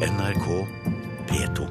NRK 0.00 0.46
P2. 1.28 1.64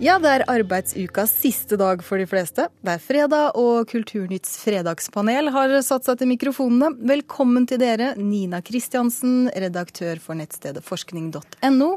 Ja, 0.00 0.14
det 0.16 0.30
er 0.32 0.42
arbeidsukas 0.48 1.34
siste 1.36 1.76
dag 1.76 2.00
for 2.00 2.16
de 2.16 2.24
fleste. 2.24 2.64
Det 2.80 2.94
er 2.94 3.02
fredag, 3.04 3.58
og 3.60 3.90
Kulturnytts 3.90 4.54
fredagspanel 4.62 5.50
har 5.52 5.74
satt 5.84 6.08
seg 6.08 6.22
til 6.22 6.30
mikrofonene. 6.30 6.94
Velkommen 7.10 7.66
til 7.68 7.82
dere, 7.82 8.14
Nina 8.16 8.62
Kristiansen, 8.64 9.50
redaktør 9.52 10.22
for 10.24 10.40
nettstedet 10.40 10.80
forskning.no. 10.86 11.90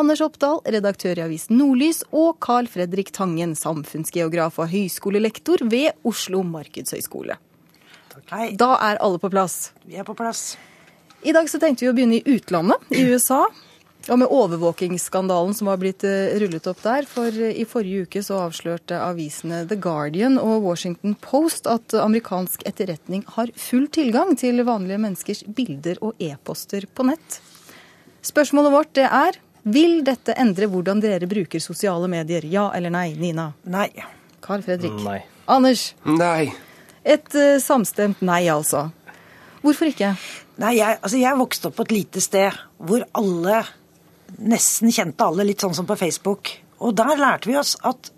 Anders 0.00 0.24
Oppdal, 0.24 0.62
redaktør 0.64 1.20
i 1.20 1.26
avisen 1.26 1.60
Nordlys, 1.60 2.00
og 2.16 2.40
Carl 2.40 2.64
Fredrik 2.72 3.12
Tangen, 3.12 3.52
samfunnsgeograf 3.52 4.56
og 4.64 4.72
høyskolelektor 4.72 5.68
ved 5.68 5.92
Oslo 6.08 6.40
markedshøgskole. 6.56 7.36
Da 8.56 8.72
er 8.80 8.96
alle 8.96 9.20
på 9.20 9.28
plass. 9.28 9.74
vi 9.84 10.00
er 10.00 10.08
på 10.08 10.16
plass. 10.16 10.54
I 11.20 11.36
dag 11.36 11.52
så 11.52 11.60
tenkte 11.60 11.84
vi 11.84 11.92
å 11.92 11.96
begynne 12.00 12.22
i 12.22 12.36
utlandet, 12.38 12.80
i 12.96 13.04
USA. 13.12 13.44
Og 14.06 14.20
med 14.20 14.30
overvåkingsskandalen 14.30 15.54
som 15.56 15.66
har 15.66 15.80
blitt 15.82 16.04
eh, 16.06 16.36
rullet 16.38 16.66
opp 16.70 16.82
der. 16.84 17.06
For 17.10 17.26
eh, 17.26 17.56
i 17.58 17.64
forrige 17.66 18.06
uke 18.06 18.22
så 18.22 18.38
avslørte 18.44 19.00
avisene 19.02 19.64
The 19.66 19.78
Guardian 19.82 20.38
og 20.38 20.62
Washington 20.68 21.16
Post 21.22 21.66
at 21.70 21.94
amerikansk 21.98 22.62
etterretning 22.68 23.24
har 23.34 23.50
full 23.58 23.88
tilgang 23.90 24.36
til 24.38 24.62
vanlige 24.66 25.00
menneskers 25.02 25.42
bilder 25.56 25.98
og 26.06 26.22
e-poster 26.22 26.86
på 26.94 27.08
nett. 27.10 27.40
Spørsmålet 28.26 28.74
vårt 28.74 28.94
det 28.98 29.08
er 29.10 29.40
vil 29.66 30.04
dette 30.06 30.36
endre 30.38 30.68
hvordan 30.70 31.00
dere 31.02 31.26
bruker 31.26 31.58
sosiale 31.62 32.06
medier? 32.10 32.44
Ja 32.46 32.68
eller 32.76 32.92
nei, 32.94 33.08
Nina? 33.18 33.48
Nei. 33.66 33.88
Carl 34.44 34.62
Fredrik? 34.62 34.94
Nei. 35.02 35.18
Anders? 35.50 35.88
Nei. 36.06 36.52
Et 37.02 37.34
eh, 37.34 37.56
samstemt 37.62 38.22
nei, 38.22 38.44
altså. 38.52 38.84
Hvorfor 39.64 39.90
ikke? 39.90 40.12
Nei, 40.62 40.76
jeg, 40.78 41.00
altså 41.02 41.18
jeg 41.18 41.38
vokste 41.42 41.68
opp 41.68 41.80
på 41.80 41.88
et 41.88 41.96
lite 41.96 42.22
sted 42.22 42.54
hvor 42.78 43.02
alle 43.18 43.64
nesten 44.38 44.92
kjente 44.92 45.26
alle, 45.26 45.46
litt 45.48 45.62
sånn 45.62 45.74
som 45.76 45.88
på 45.88 45.96
Facebook. 45.98 46.52
Og 46.82 46.94
der 46.96 47.16
lærte 47.18 47.50
vi 47.50 47.56
oss 47.58 47.76
at 47.86 48.10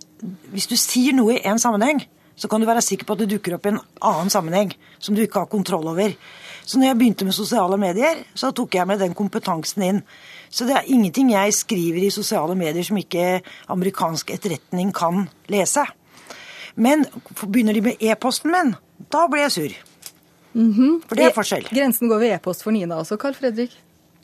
hvis 0.53 0.67
du 0.70 0.77
sier 0.78 1.15
noe 1.15 1.37
i 1.37 1.42
én 1.47 1.61
sammenheng, 1.62 2.03
så 2.39 2.48
kan 2.50 2.62
du 2.62 2.69
være 2.69 2.83
sikker 2.84 3.06
på 3.06 3.17
at 3.17 3.23
det 3.23 3.33
dukker 3.33 3.56
opp 3.56 3.67
i 3.67 3.73
en 3.73 3.81
annen 4.06 4.31
sammenheng 4.31 4.70
som 5.03 5.15
du 5.15 5.25
ikke 5.25 5.42
har 5.42 5.50
kontroll 5.50 5.89
over. 5.91 6.15
Så 6.69 6.78
når 6.78 6.91
jeg 6.91 6.98
begynte 7.00 7.27
med 7.27 7.34
sosiale 7.34 7.78
medier, 7.81 8.20
så 8.37 8.53
tok 8.55 8.77
jeg 8.77 8.87
med 8.87 9.00
den 9.03 9.15
kompetansen 9.19 9.84
inn. 9.87 10.03
Så 10.50 10.67
det 10.69 10.77
er 10.77 10.91
ingenting 10.92 11.33
jeg 11.33 11.55
skriver 11.56 12.05
i 12.05 12.12
sosiale 12.15 12.55
medier 12.59 12.87
som 12.87 12.98
ikke 13.00 13.41
amerikansk 13.72 14.31
etterretning 14.34 14.93
kan 14.97 15.27
lese. 15.50 15.87
Men 16.78 17.06
begynner 17.41 17.75
de 17.75 17.83
med 17.89 18.05
e-posten 18.05 18.55
min, 18.55 18.75
da 19.11 19.27
blir 19.31 19.47
jeg 19.48 19.55
sur. 19.56 19.77
For 21.09 21.19
det 21.19 21.27
er 21.27 21.34
forskjell. 21.34 21.69
Grensen 21.72 22.11
går 22.11 22.22
ved 22.22 22.37
e-post 22.37 22.65
for 22.67 22.75
Nina 22.75 23.00
også, 23.03 23.19
Carl 23.20 23.34
Fredrik. 23.34 23.75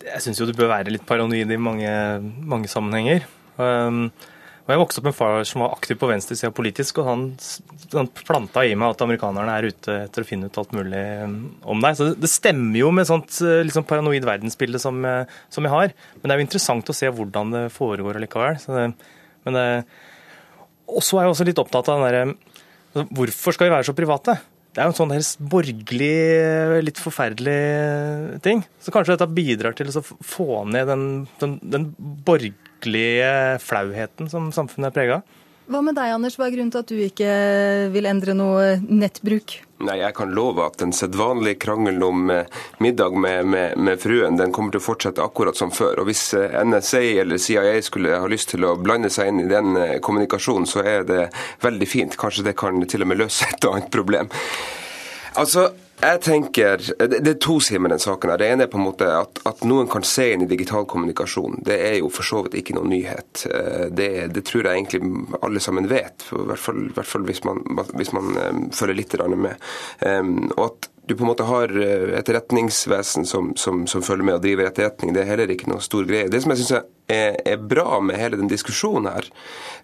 Jeg 0.05 0.21
syns 0.25 0.41
jo 0.41 0.47
du 0.49 0.55
bør 0.57 0.73
være 0.73 0.93
litt 0.93 1.07
paranoid 1.09 1.51
i 1.51 1.61
mange, 1.61 1.91
mange 2.45 2.71
sammenhenger. 2.71 3.25
Um, 3.57 4.09
og 4.65 4.73
Jeg 4.73 4.81
vokste 4.81 5.01
opp 5.01 5.07
med 5.07 5.13
en 5.13 5.17
far 5.19 5.43
som 5.49 5.61
var 5.61 5.75
aktiv 5.77 5.99
på 6.01 6.09
venstresida 6.09 6.49
politisk, 6.57 7.03
og 7.03 7.09
han, 7.09 7.25
han 7.93 8.09
planta 8.17 8.63
i 8.65 8.73
meg 8.81 8.95
at 8.95 9.03
amerikanerne 9.05 9.57
er 9.59 9.69
ute 9.69 9.97
etter 10.07 10.25
å 10.25 10.29
finne 10.29 10.49
ut 10.49 10.57
alt 10.61 10.73
mulig 10.77 11.03
um, 11.25 11.35
om 11.75 11.85
deg. 11.85 11.99
Så 11.99 12.09
det, 12.17 12.31
stemmer 12.33 12.81
jo 12.81 12.89
med 12.97 13.09
sånt 13.09 13.37
uh, 13.45 13.61
liksom 13.65 13.85
paranoid 13.89 14.25
verdensbilde 14.25 14.81
som, 14.81 15.05
uh, 15.05 15.29
som 15.53 15.69
jeg 15.69 15.75
har. 15.75 15.93
Men 16.17 16.25
det 16.25 16.37
er 16.37 16.41
jo 16.41 16.47
interessant 16.49 16.89
å 16.93 16.97
se 16.97 17.13
hvordan 17.13 17.53
det 17.53 17.65
foregår 17.77 18.21
allikevel. 18.21 18.57
Så 18.63 18.73
det, 18.77 18.89
men 19.45 19.61
det, 19.61 19.67
og 20.89 21.05
så 21.05 21.21
er 21.21 21.27
jeg 21.27 21.37
også 21.37 21.49
litt 21.49 21.61
opptatt 21.61 21.93
av 21.93 22.01
den 22.01 22.07
derre 22.09 22.25
altså, 22.33 23.07
Hvorfor 23.21 23.57
skal 23.57 23.69
vi 23.69 23.77
være 23.77 23.89
så 23.89 23.97
private? 23.97 24.39
Det 24.75 24.83
er 24.83 24.89
jo 24.89 24.91
en 24.91 24.98
sånn 24.98 25.14
helst 25.14 25.39
borgerlig, 25.39 26.14
litt 26.83 26.98
forferdelig 26.98 28.41
ting. 28.42 28.64
Så 28.83 28.91
kanskje 28.91 29.14
dette 29.14 29.30
bidrar 29.30 29.77
til 29.78 29.86
å 29.86 30.03
få 30.03 30.64
ned 30.67 30.89
den, 30.91 31.05
den, 31.39 31.53
den 31.62 31.84
borgerlige 32.27 33.30
flauheten 33.62 34.30
som 34.33 34.50
samfunnet 34.56 34.91
er 34.91 34.97
prega 34.97 35.20
av. 35.20 35.44
Hva 35.65 35.81
med 35.81 35.97
deg, 35.97 36.11
Anders? 36.12 36.34
Hva 36.37 36.51
er 36.51 36.57
grunnen 36.59 36.73
til 36.75 36.83
at 36.83 36.91
du 36.93 36.98
ikke 37.01 37.29
vil 37.95 38.09
endre 38.09 38.34
noe 38.37 38.75
nettbruk? 38.84 39.55
Nei, 39.84 39.97
jeg 40.03 40.14
kan 40.17 40.33
love 40.36 40.63
at 40.64 40.77
den 40.80 40.92
sedvanlige 40.97 41.58
krangelen 41.64 42.05
om 42.05 42.29
eh, 42.33 42.51
middag 42.85 43.17
med, 43.17 43.48
med, 43.48 43.79
med, 43.80 44.01
fruen, 44.01 44.36
den 44.36 44.52
kommer 44.55 44.75
til 44.75 44.83
å 44.83 44.85
fortsette 44.85 45.25
akkurat 45.25 45.57
som 45.57 45.73
før. 45.75 46.02
Og 46.02 46.11
hvis 46.11 46.23
eh, 46.36 46.58
NSA 46.69 47.02
eller 47.25 47.41
CIA 47.41 47.79
skulle 47.85 48.20
ha 48.20 48.29
lyst 48.30 48.52
til 48.52 48.69
å 48.69 48.77
blande 48.80 49.11
seg 49.13 49.33
inn 49.33 49.41
i 49.47 49.48
den 49.51 49.73
eh, 49.80 49.97
kommunikasjonen, 50.05 50.69
så 50.69 50.85
er 50.85 51.08
det 51.08 51.23
veldig 51.64 51.89
fint. 51.89 52.19
Kanskje 52.20 52.46
det 52.51 52.57
kan 52.61 52.85
til 52.85 53.05
og 53.05 53.11
med 53.11 53.25
løse 53.25 53.48
et 53.48 53.69
annet 53.70 53.89
problem. 53.92 54.29
Altså, 55.41 55.70
jeg 56.01 56.21
tenker, 56.21 56.83
Det 56.99 57.31
er 57.31 57.39
to 57.41 57.59
sider 57.61 57.81
med 57.81 57.95
den 57.95 58.03
saken. 58.03 58.35
Det 58.39 58.49
ene 58.51 58.67
er 58.67 58.71
på 58.73 58.79
en 58.79 58.87
måte 58.87 59.09
at, 59.09 59.41
at, 59.47 59.65
noen 59.65 59.89
kan 59.89 60.05
se 60.05 60.33
inn 60.35 60.45
i 60.45 60.49
digital 60.51 60.87
kommunikasjon. 60.91 61.61
Det 61.65 61.79
er 61.81 61.99
jo 62.01 62.11
for 62.13 62.27
så 62.27 62.43
vidt 62.45 62.59
ikke 62.61 62.77
noen 62.77 62.91
nyhet. 62.93 63.45
Det, 63.95 64.09
det 64.35 64.45
tror 64.45 64.67
jeg 64.67 64.83
egentlig 64.83 65.01
alle 65.41 65.63
sammen 65.63 65.89
vet, 65.91 66.27
i 66.33 66.49
hvert 66.51 66.65
hvert 66.95 67.09
fall 67.09 67.25
hvis, 67.29 67.45
man, 67.45 67.63
hvis 67.95 68.13
man 68.17 68.35
um, 68.37 68.65
følger 68.75 68.99
litt 68.99 69.17
med. 69.37 69.57
Um, 70.01 70.51
og 70.57 70.65
at 70.67 70.91
du 71.05 71.15
på 71.17 71.25
en 71.25 71.31
måte 71.35 71.45
har 71.45 71.73
etterretningsvesen 72.17 73.27
som, 73.29 73.53
som, 73.61 73.83
som, 73.87 74.03
følger 74.03 74.25
med 74.25 74.39
og 74.39 74.45
driver 74.45 74.71
etterretning, 74.71 75.13
det 75.13 75.21
er 75.23 75.35
heller 75.35 75.53
ikke 75.53 75.69
noe 75.69 75.85
stor 75.85 76.07
greie. 76.09 76.31
Det 76.33 76.41
som 76.41 76.55
jeg 76.55 76.63
synes 76.63 76.77
er, 76.79 76.87
er, 77.07 77.57
bra 77.61 78.01
med 78.01 78.17
hele 78.17 78.39
den 78.41 78.48
diskusjonen 78.48 79.11
her, 79.13 79.29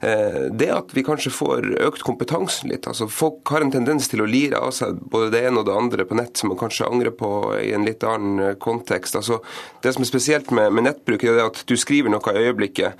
det 0.00 0.69
er 0.70 0.78
at 0.78 0.94
vi 0.97 1.03
kanskje 1.04 1.32
får 1.34 1.66
økt 1.84 2.00
kompetansen 2.06 2.70
litt. 2.72 2.86
Altså 2.88 3.04
Folk 3.12 3.50
har 3.53 3.60
en 3.60 3.72
tendens 3.75 4.08
til 4.08 4.22
å 4.25 4.28
lire 4.28 4.56
av 4.56 4.72
seg 4.72 4.97
både 5.12 5.28
det 5.34 5.42
ene 5.44 5.60
og 5.60 5.69
det 5.69 5.76
andre 5.76 6.06
på 6.09 6.16
nett 6.16 6.41
som 6.41 6.48
man 6.48 6.60
kanskje 6.62 6.88
angrer 6.88 7.12
på 7.12 7.30
i 7.60 7.75
en 7.76 7.84
litt 7.84 8.06
annen 8.09 8.56
kontekst. 8.56 9.19
Altså 9.20 9.42
Det 9.84 9.92
som 9.92 10.06
er 10.06 10.09
spesielt 10.09 10.50
med, 10.56 10.72
med 10.72 10.88
nettbruk, 10.88 11.28
er 11.28 11.44
at 11.44 11.60
du 11.69 11.76
skriver 11.76 12.09
noe 12.12 12.32
i 12.32 12.48
øyeblikket. 12.48 12.97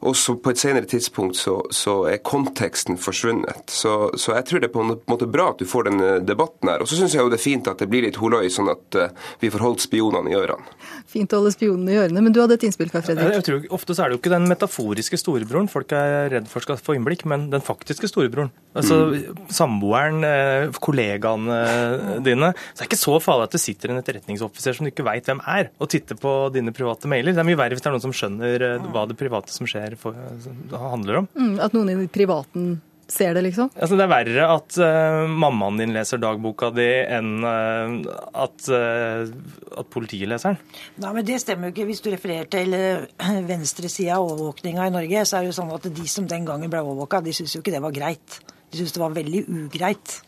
Og 0.00 0.16
så 0.16 0.36
på 0.38 0.52
et 0.52 0.60
senere 0.60 0.86
tidspunkt 0.86 1.36
så, 1.36 1.56
så 1.74 1.94
er 2.10 2.20
konteksten 2.22 2.98
forsvunnet. 3.02 3.66
Så, 3.66 4.10
så, 4.14 4.36
jeg 4.36 4.46
tror 4.46 4.62
det 4.62 4.68
er 4.68 4.74
på 4.76 4.84
en 4.84 4.94
måte 5.10 5.26
bra 5.26 5.48
at 5.52 5.58
du 5.58 5.66
får 5.66 5.88
denne 5.88 6.10
debatten 6.22 6.70
her. 6.70 6.84
Og 6.84 6.90
så 6.90 6.98
syns 7.00 7.16
jeg 7.16 7.24
jo 7.24 7.32
det 7.32 7.40
er 7.40 7.42
fint 7.42 7.70
at 7.70 7.82
det 7.82 7.88
blir 7.90 8.06
litt 8.06 8.20
holøy, 8.20 8.46
sånn 8.52 8.70
at 8.70 8.98
uh, 8.98 9.32
vi 9.42 9.50
får 9.50 9.64
holdt 9.64 9.82
spionene 9.88 10.30
i 10.30 10.36
ørene. 10.38 10.76
Fint 11.10 11.34
å 11.34 11.42
holde 11.42 11.54
spionene 11.56 11.94
i 11.96 11.98
ørene, 11.98 12.22
men 12.22 12.36
du 12.36 12.38
hadde 12.44 12.58
et 12.60 12.68
innspill, 12.68 12.92
Karl 12.94 13.08
Fredrik? 13.08 13.40
Tror, 13.48 13.64
ofte 13.72 13.96
så 13.96 14.04
er 14.04 14.10
det 14.10 14.18
jo 14.18 14.20
ikke 14.20 14.32
den 14.34 14.48
metaforiske 14.50 15.18
storebroren 15.20 15.70
folk 15.72 15.92
er 15.96 16.28
redd 16.34 16.48
for 16.50 16.64
skal 16.64 16.80
få 16.80 16.98
innblikk, 16.98 17.24
men 17.28 17.48
den 17.52 17.64
faktiske 17.64 18.10
storebroren. 18.10 18.50
Altså 18.76 18.98
mm. 19.12 19.46
samboeren, 19.54 20.26
kollegaene 20.84 21.58
dine. 22.26 22.52
Så 22.52 22.80
det 22.80 22.84
er 22.84 22.90
ikke 22.90 23.00
så 23.00 23.16
farlig 23.24 23.48
at 23.48 23.56
det 23.56 23.62
sitter 23.62 23.92
en 23.94 24.02
etterretningsoffiser 24.02 24.76
som 24.76 24.86
du 24.86 24.92
ikke 24.92 25.06
veit 25.06 25.28
hvem 25.28 25.40
er, 25.48 25.72
og 25.80 25.90
titter 25.92 26.18
på 26.20 26.34
dine 26.54 26.74
private 26.76 27.10
mailer. 27.10 27.32
Det 27.32 27.42
er 27.42 27.48
mye 27.48 27.60
verre 27.60 27.78
hvis 27.78 27.84
det 27.84 27.90
er 27.90 27.96
noen 27.96 28.06
som 28.08 28.16
skjønner 28.16 28.66
hva 28.92 29.06
det 29.08 29.18
private 29.18 29.54
som 29.54 29.68
skjer 29.70 29.96
for, 30.00 30.18
handler 30.74 31.22
om. 31.22 31.32
Mm, 31.38 31.56
at 31.64 31.74
noen 31.76 31.94
i 31.94 32.10
privaten 32.12 32.76
ser 33.08 33.34
det, 33.34 33.42
liksom? 33.46 33.70
Altså, 33.74 33.96
det 33.96 34.04
er 34.04 34.10
verre 34.12 34.48
at 34.52 34.78
uh, 34.82 35.30
mammaen 35.30 35.80
din 35.80 35.94
leser 35.96 36.20
dagboka 36.22 36.70
di, 36.76 36.86
enn 37.16 37.44
uh, 37.44 37.94
at, 38.44 38.68
uh, 38.68 39.24
at, 39.78 39.88
politiet 39.92 40.28
leser 40.30 40.54
den. 40.56 40.76
Nei, 41.04 41.12
men 41.16 41.28
Det 41.28 41.40
stemmer 41.42 41.68
jo 41.68 41.76
ikke. 41.76 41.88
Hvis 41.88 42.04
du 42.04 42.10
refererer 42.12 42.50
til 42.52 42.76
uh, 42.76 43.40
venstresida 43.48 44.18
av 44.18 44.28
overvåkninga 44.28 44.88
i 44.88 44.94
Norge, 44.98 45.24
så 45.24 45.38
er 45.38 45.46
det 45.46 45.52
jo 45.52 45.58
sånn 45.60 45.72
at 45.76 45.88
de 46.00 46.08
som 46.10 46.28
den 46.28 46.48
gangen 46.48 46.72
ble 46.72 46.84
overvåka, 46.84 47.22
de 47.24 47.34
syntes 47.36 47.56
jo 47.56 47.64
ikke 47.64 47.76
det 47.76 47.84
var 47.84 47.96
greit. 47.96 48.40
De 48.68 48.80
syntes 48.80 48.96
det 48.96 49.04
var 49.04 49.16
veldig 49.16 49.44
ugreit. 49.64 50.20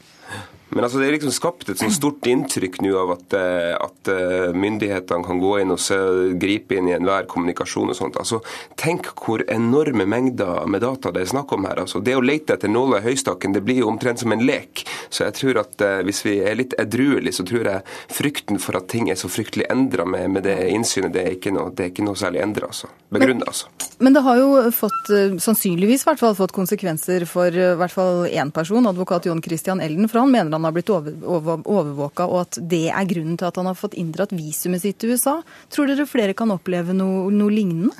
Men 0.71 0.87
altså, 0.87 1.01
det 1.01 1.09
er 1.09 1.17
liksom 1.17 1.35
skapt 1.35 1.73
et 1.73 1.81
sånt 1.81 1.97
stort 1.97 2.27
inntrykk 2.31 2.81
nå 2.85 2.95
av 3.01 3.15
at, 3.17 3.37
at 3.81 4.11
myndighetene 4.55 5.27
kan 5.27 5.41
gå 5.43 5.57
inn 5.63 5.75
og 5.75 5.81
se, 5.83 5.99
gripe 6.41 6.79
inn 6.79 6.91
i 6.91 6.95
enhver 6.97 7.27
kommunikasjon 7.31 7.91
og 7.93 7.99
sånt. 7.99 8.19
Altså, 8.21 8.41
Tenk 8.81 9.11
hvor 9.21 9.43
enorme 9.51 10.07
mengder 10.09 10.67
med 10.71 10.83
data 10.85 11.13
det 11.15 11.25
er 11.25 11.33
snakk 11.33 11.53
om 11.53 11.67
her. 11.69 11.83
Altså, 11.83 12.01
det 12.05 12.17
å 12.17 12.23
lete 12.25 12.55
etter 12.55 12.71
nåla 12.71 13.01
i 13.01 13.09
høystakken 13.09 13.55
det 13.55 13.63
blir 13.67 13.83
jo 13.83 13.91
omtrent 13.91 14.23
som 14.23 14.33
en 14.33 14.45
lek. 14.47 14.85
Så 15.11 15.27
jeg 15.27 15.37
tror 15.41 15.61
at 15.65 15.85
eh, 15.85 16.01
hvis 16.07 16.23
vi 16.27 16.37
er 16.45 16.59
litt 16.59 16.77
edruelige, 16.81 17.39
så 17.41 17.47
tror 17.49 17.69
jeg 17.71 17.85
frykten 18.15 18.61
for 18.63 18.79
at 18.79 18.89
ting 18.93 19.11
er 19.11 19.19
så 19.21 19.31
fryktelig 19.31 19.69
endra 19.73 20.07
med, 20.09 20.31
med, 20.37 20.47
det 20.47 20.57
innsynet, 20.71 21.13
det 21.15 21.25
er 21.25 21.37
ikke 21.37 21.53
noe, 21.55 21.73
er 21.77 21.91
ikke 21.93 22.07
noe 22.07 22.19
særlig 22.19 22.43
endra. 22.45 22.71
Altså. 22.71 22.91
Begrunna, 23.13 23.49
altså. 23.51 23.71
Men 24.01 24.17
det 24.17 24.25
har 24.25 24.39
jo 24.41 24.51
fått, 24.75 25.11
sannsynligvis 25.43 26.07
fall, 26.07 26.37
fått 26.39 26.55
konsekvenser 26.57 27.27
for 27.29 27.53
i 27.53 27.73
hvert 27.79 27.95
fall 27.95 28.25
én 28.31 28.53
person, 28.55 28.87
advokat 28.89 29.29
John 29.29 29.43
Christian 29.45 29.83
Elden. 29.85 30.09
For 30.09 30.23
han 30.23 30.33
mener 30.33 30.57
han 30.57 30.60
har 30.67 30.75
blitt 30.77 30.91
over, 30.93 31.17
over, 31.25 31.61
overvåka, 31.65 32.27
og 32.29 32.45
at 32.45 32.61
det 32.71 32.87
er 32.91 33.11
grunnen 33.11 33.39
til 33.41 33.49
at 33.49 33.61
han 33.61 33.69
har 33.71 33.79
fått 33.79 33.99
inndratt 34.01 34.35
visumet 34.37 34.85
sitt 34.85 35.01
til 35.01 35.15
USA. 35.15 35.41
Tror 35.73 35.91
dere 35.91 36.09
flere 36.09 36.37
kan 36.39 36.53
oppleve 36.55 36.97
noe, 36.97 37.29
noe 37.35 37.55
lignende? 37.55 37.95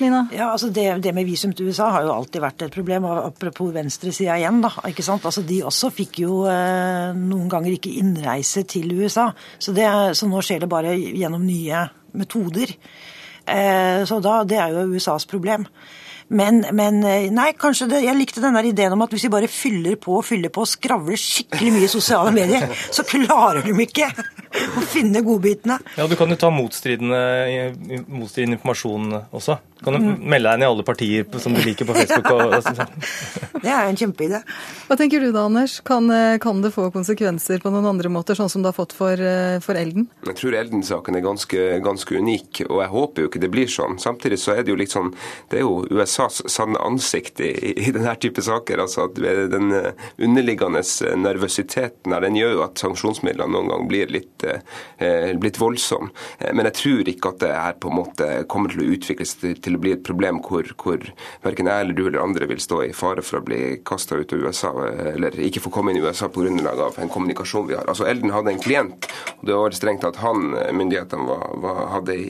Nina? 0.00 0.26
Ja, 0.32 0.50
altså 0.50 0.68
det, 0.74 0.86
det, 1.04 1.12
med 1.14 1.26
visum 1.28 1.52
til 1.54 1.68
USA 1.70 1.90
har 1.94 2.06
jo 2.06 2.14
alltid 2.14 2.42
vært 2.42 2.64
et 2.66 2.74
problem. 2.74 3.06
Apropos 3.06 3.72
venstresida 3.74 4.36
igjen, 4.40 4.60
da. 4.64 4.72
ikke 4.90 5.04
sant? 5.06 5.26
Altså 5.28 5.44
De 5.46 5.60
også 5.66 5.90
fikk 5.94 6.22
jo 6.24 6.42
eh, 6.50 7.14
noen 7.14 7.50
ganger 7.52 7.76
ikke 7.76 7.92
innreise 8.00 8.64
til 8.70 8.90
USA. 8.96 9.28
Så, 9.58 9.74
det, 9.76 9.86
så, 10.18 10.28
nå 10.30 10.42
skjer 10.44 10.64
det 10.64 10.70
bare 10.72 10.96
gjennom 10.96 11.44
nye 11.46 11.84
metoder. 12.18 12.74
Eh, 13.44 14.02
så 14.08 14.18
da, 14.24 14.40
det 14.48 14.58
er 14.60 14.74
jo 14.74 14.88
USAs 14.96 15.28
problem. 15.30 15.68
Men, 16.28 16.62
men, 16.72 17.02
nei, 17.36 17.50
kanskje 17.60 17.88
det, 17.90 18.00
jeg 18.06 18.16
likte 18.16 18.42
den 18.42 18.56
der 18.56 18.66
ideen 18.68 18.94
om 18.96 19.02
at 19.04 19.12
hvis 19.12 19.26
vi 19.26 19.32
bare 19.34 19.50
fyller 19.50 19.98
på 20.00 20.16
og 20.18 20.24
fyller 20.24 20.52
på 20.54 20.64
og 20.64 20.70
skravler 20.70 21.20
skikkelig 21.20 21.74
mye 21.74 21.88
i 21.88 21.92
sosiale 21.92 22.32
medier, 22.34 22.70
så 22.96 23.04
klarer 23.08 23.60
de 23.66 23.74
ikke 23.84 24.08
å 24.78 24.82
finne 24.86 25.22
godbitene. 25.26 25.78
Ja, 25.98 26.06
Du 26.06 26.16
kan 26.16 26.30
jo 26.30 26.36
ta 26.38 26.50
motstridende, 26.54 27.74
motstridende 28.08 28.58
informasjon 28.58 29.12
også. 29.34 29.58
Du 29.78 29.84
kan 29.88 29.94
jo 29.98 30.00
Mm. 30.04 30.20
melde 30.30 30.48
deg 30.48 30.54
inn 30.58 30.62
i 30.62 30.66
alle 30.70 30.82
partier 30.86 31.40
som 31.40 31.52
du 31.54 31.60
liker 31.60 31.84
på 31.88 31.94
Facebook. 31.96 32.30
Og, 32.30 32.54
og, 32.54 32.64
Det 33.64 33.70
er 33.72 33.88
en 33.88 33.96
kjempeidé. 33.96 34.40
Hva 34.88 34.96
tenker 35.00 35.20
du 35.24 35.30
da, 35.32 35.44
Anders? 35.48 35.78
Kan, 35.84 36.08
eh, 36.12 36.36
kan 36.42 36.60
det 36.62 36.70
få 36.74 36.90
konsekvenser 36.92 37.60
på 37.62 37.70
noen 37.72 37.86
andre 37.88 38.10
måter, 38.12 38.36
sånn 38.36 38.50
som 38.52 38.62
det 38.64 38.70
har 38.72 38.76
fått 38.76 38.92
for, 38.96 39.12
eh, 39.12 39.58
for 39.64 39.74
Elden? 39.80 40.06
Jeg 40.28 40.36
tror 40.40 40.56
Elden-saken 40.58 41.16
er 41.16 41.24
ganske, 41.24 41.64
ganske 41.84 42.16
unik, 42.20 42.62
og 42.68 42.80
jeg 42.82 42.90
håper 42.94 43.22
jo 43.24 43.28
ikke 43.30 43.40
det 43.44 43.50
blir 43.54 43.66
sånn. 43.72 43.98
Samtidig 44.00 44.38
så 44.40 44.54
er 44.56 44.62
det 44.64 44.72
jo 44.72 44.76
litt 44.80 44.92
sånn 44.92 45.12
Det 45.50 45.58
er 45.58 45.64
jo 45.64 45.86
USAs 45.90 46.42
sanne 46.52 46.78
ansikt 46.84 47.40
i, 47.44 47.50
i 47.88 47.90
denne 47.92 48.14
type 48.20 48.42
saker. 48.44 48.78
altså 48.84 49.04
at 49.08 49.14
Den 49.50 49.72
eh, 49.72 49.92
underliggende 50.20 50.82
nervøsiteten 51.24 52.12
her, 52.12 52.20
den 52.24 52.36
gjør 52.38 52.52
jo 52.58 52.62
at 52.66 52.80
sanksjonsmidlene 52.80 53.52
noen 53.52 53.68
gang 53.72 53.88
blir 53.90 54.10
litt, 54.12 54.43
blitt 55.44 55.60
voldsomme. 55.60 56.10
Eh, 56.38 56.52
Men 56.54 56.68
jeg 56.70 56.76
tror 56.80 57.10
ikke 57.10 57.32
at 57.32 57.40
det 57.42 57.52
her 57.54 57.78
på 57.80 57.90
en 57.90 57.98
måte 58.00 58.28
kommer 58.50 58.72
til 58.72 58.84
å 58.84 58.90
utvikle 58.96 59.26
seg 59.28 59.60
til, 59.62 59.76
å 59.76 59.82
bli 59.82 59.94
et 59.94 60.04
problem 60.06 60.40
hvor, 60.44 60.68
hvor 60.80 61.02
verken 61.44 61.70
jeg 61.70 61.84
eller 61.84 61.96
du 61.96 62.06
eller 62.06 62.22
andre 62.22 62.48
vil 62.50 62.62
stå 62.62 62.82
i 62.86 62.92
fare 62.96 63.24
for 63.24 63.40
å 63.40 63.44
bli 63.44 63.80
kasta 63.86 64.18
ut 64.20 64.32
av 64.32 64.44
USA, 64.44 64.72
eh, 64.88 65.14
eller 65.14 65.38
ikke 65.48 65.62
få 65.64 65.72
komme 65.74 65.92
inn 65.92 66.00
i 66.00 66.04
USA 66.04 66.28
på 66.28 66.44
grunnlag 66.44 66.80
av 66.80 66.98
en 67.00 67.12
kommunikasjon 67.12 67.68
vi 67.70 67.78
har. 67.78 67.86
Altså 67.88 68.08
Elden 68.08 68.34
hadde 68.34 68.54
en 68.54 68.62
klient, 68.62 69.08
og 69.38 69.46
det 69.48 69.58
var 69.60 69.76
strengt 69.76 70.08
at 70.08 70.20
han 70.22 70.54
eh, 70.58 70.72
myndighetene 70.76 71.28
var, 71.28 71.46
var, 71.64 71.82
hadde 71.98 72.18
i 72.18 72.28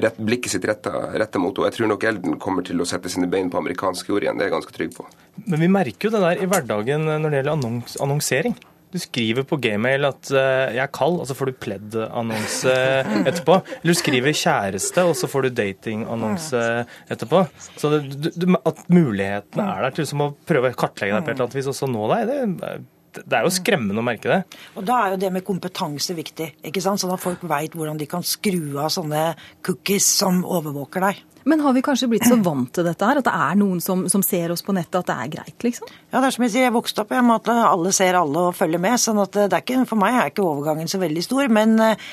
rett, 0.00 0.18
blikket 0.18 0.54
sitt 0.54 0.68
retta, 0.68 1.38
mot. 1.40 1.56
Og 1.56 1.66
jeg 1.68 1.78
tror 1.78 1.88
nok 1.92 2.04
Elden 2.04 2.38
kommer 2.42 2.66
til 2.66 2.80
å 2.82 2.88
sette 2.88 3.10
sine 3.12 3.28
bein 3.30 3.50
på 3.52 3.60
amerikansk 3.60 4.10
jord 4.12 4.26
igjen, 4.26 4.38
det 4.38 4.46
er 4.46 4.50
jeg 4.50 4.58
ganske 4.58 4.74
trygg 4.76 4.96
på. 4.96 5.06
Men 5.46 5.62
vi 5.62 5.70
merker 5.72 6.08
jo 6.08 6.12
det 6.12 6.20
der 6.24 6.42
i 6.42 6.48
hverdagen 6.50 7.06
når 7.08 7.28
det 7.30 7.40
gjelder 7.40 7.54
annons 7.54 7.96
annonsering. 8.02 8.56
Du 8.90 8.98
skriver 8.98 9.46
på 9.46 9.58
gmail 9.62 10.06
at 10.08 10.30
uh, 10.34 10.70
'jeg 10.74 10.82
er 10.82 10.92
kald', 10.94 11.20
og 11.22 11.28
så 11.28 11.36
får 11.38 11.50
du 11.50 11.58
pledd-annonse 11.64 12.74
etterpå. 13.30 13.60
Eller 13.80 13.94
du 13.94 14.00
skriver 14.00 14.34
'kjæreste', 14.34 15.06
og 15.06 15.14
så 15.18 15.30
får 15.30 15.46
du 15.46 15.50
dating-annonse 15.62 16.62
etterpå. 17.10 17.44
Så 17.76 17.92
det, 17.94 18.34
du, 18.34 18.48
at 18.58 18.82
mulighetene 18.90 19.66
er 19.66 19.84
der 19.86 19.94
til 19.94 20.04
liksom 20.06 20.26
å 20.26 20.32
prøve 20.48 20.72
å 20.72 20.80
kartlegge 20.80 21.14
deg 21.14 21.26
på 21.26 21.30
et 21.30 21.36
eller 21.38 21.46
annet 21.46 21.60
vis, 21.60 21.70
og 21.70 21.78
så 21.78 21.90
nå 21.90 22.08
deg, 22.14 22.30
det, 22.30 22.74
det 23.18 23.36
er 23.36 23.46
jo 23.46 23.52
skremmende 23.54 24.02
å 24.02 24.06
merke 24.06 24.30
det. 24.30 24.60
Og 24.78 24.84
da 24.86 25.00
er 25.04 25.14
jo 25.14 25.22
det 25.24 25.32
med 25.34 25.46
kompetanse 25.46 26.14
viktig, 26.16 26.52
ikke 26.70 26.82
sant? 26.84 27.02
sånn 27.02 27.14
at 27.14 27.22
folk 27.22 27.42
veit 27.48 27.74
hvordan 27.76 27.98
de 28.00 28.08
kan 28.10 28.24
skru 28.26 28.78
av 28.78 28.92
sånne 28.94 29.32
cookies 29.66 30.06
som 30.20 30.44
overvåker 30.44 31.06
deg. 31.06 31.24
Men 31.48 31.62
har 31.64 31.72
vi 31.72 31.82
kanskje 31.82 32.08
blitt 32.10 32.26
så 32.28 32.36
vant 32.44 32.68
til 32.76 32.84
dette 32.84 33.06
her, 33.06 33.20
at 33.20 33.26
det 33.26 33.32
er 33.32 33.56
noen 33.58 33.80
som, 33.82 34.04
som 34.12 34.22
ser 34.24 34.52
oss 34.52 34.62
på 34.66 34.74
nettet, 34.76 35.00
at 35.00 35.08
det 35.08 35.16
er 35.16 35.32
greit, 35.38 35.56
liksom? 35.64 35.88
Ja, 36.10 36.20
det 36.20 36.28
er 36.28 36.36
som 36.36 36.44
jeg 36.44 36.52
sier, 36.52 36.66
jeg 36.68 36.76
vokste 36.76 37.04
opp 37.04 37.14
med 37.14 37.32
at 37.38 37.50
alle 37.54 37.94
ser 37.96 38.18
alle 38.18 38.44
og 38.50 38.58
følger 38.58 38.82
med. 38.82 39.00
sånn 39.00 39.22
at 39.22 39.38
det 39.38 39.48
er 39.48 39.64
ikke, 39.64 39.86
For 39.88 40.00
meg 40.00 40.18
er 40.18 40.32
ikke 40.32 40.44
overgangen 40.44 40.90
så 40.90 41.00
veldig 41.00 41.24
stor. 41.24 41.48
Men 41.52 41.74
eh, 41.84 42.10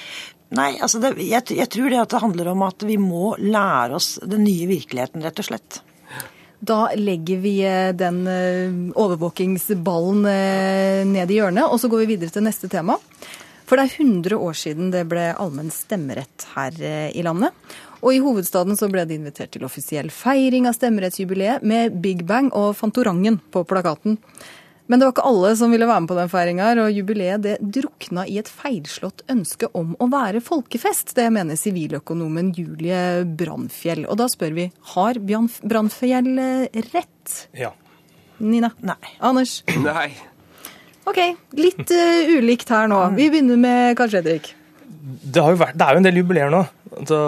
nei, 0.55 0.69
altså 0.79 1.03
det, 1.03 1.17
jeg, 1.19 1.43
jeg 1.59 1.71
tror 1.75 1.91
det 1.91 2.01
at 2.05 2.15
det 2.15 2.23
handler 2.23 2.53
om 2.53 2.63
at 2.69 2.87
vi 2.87 2.95
må 3.01 3.35
lære 3.41 3.99
oss 3.99 4.15
den 4.23 4.47
nye 4.47 4.69
virkeligheten, 4.71 5.25
rett 5.27 5.43
og 5.43 5.49
slett. 5.49 5.81
Da 6.59 6.89
legger 6.95 7.37
vi 7.37 7.59
eh, 7.65 7.93
den 7.93 8.27
eh, 8.27 8.97
overvåkingsballen 8.97 10.25
eh, 10.25 11.03
ned 11.05 11.31
i 11.31 11.37
hjørnet, 11.37 11.69
og 11.69 11.77
så 11.81 11.89
går 11.91 12.03
vi 12.03 12.13
videre 12.15 12.33
til 12.33 12.47
neste 12.47 12.69
tema. 12.71 12.97
For 13.67 13.77
det 13.77 13.85
er 13.85 13.97
100 14.01 14.39
år 14.41 14.55
siden 14.57 14.89
det 14.93 15.03
ble 15.11 15.27
allmenn 15.35 15.69
stemmerett 15.75 16.47
her 16.55 16.77
i 17.11 17.23
landet. 17.25 17.51
Og 17.99 18.13
i 18.15 18.21
hovedstaden 18.23 18.77
så 18.79 18.87
ble 18.87 19.03
det 19.03 19.17
invitert 19.17 19.51
til 19.51 19.65
offisiell 19.67 20.07
feiring 20.13 20.69
av 20.69 20.77
stemmerettsjubileet 20.77 21.65
med 21.67 21.97
Big 21.99 22.23
Bang 22.29 22.47
og 22.55 22.77
Fantorangen 22.79 23.41
på 23.51 23.65
plakaten. 23.67 24.15
Men 24.87 24.99
det 24.99 25.07
var 25.07 25.15
ikke 25.15 25.27
alle 25.27 25.51
som 25.59 25.73
ville 25.73 25.87
være 25.87 26.03
med 26.03 26.11
på 26.11 26.17
den 26.17 26.29
feiringa, 26.31 26.69
og 26.83 26.93
jubileet 26.95 27.43
det 27.43 27.55
drukna 27.75 28.23
i 28.27 28.37
et 28.39 28.47
feilslått 28.47 29.25
ønske 29.31 29.67
om 29.75 29.95
å 29.99 30.07
være 30.11 30.39
folkefest. 30.43 31.11
Det 31.17 31.27
mener 31.35 31.59
siviløkonomen 31.59 32.53
Julie 32.55 33.25
Brannfjell. 33.27 34.05
Og 34.07 34.19
da 34.21 34.29
spør 34.31 34.55
vi, 34.55 34.69
har 34.93 35.19
Brannfjell 35.19 36.31
eh, 36.39 36.79
rett? 36.93 37.35
Ja. 37.57 37.73
Nina? 38.39 38.71
Nei. 38.79 38.99
Anders? 39.19 39.59
Nei. 39.89 40.11
Ok, 41.07 41.19
litt 41.55 41.91
uh, 41.91 42.31
ulikt 42.37 42.71
her 42.71 42.87
nå. 42.91 42.99
Vi 43.15 43.29
begynner 43.31 43.59
med 43.59 43.97
Karl 43.99 44.11
Fredrik. 44.11 44.53
Det, 44.87 45.39
har 45.39 45.53
jo 45.53 45.59
vært, 45.59 45.75
det 45.79 45.85
er 45.85 45.95
jo 45.95 46.01
en 46.01 46.07
del 46.07 46.19
jubileer 46.19 46.51
nå. 46.51 46.63
Altså, 46.97 47.19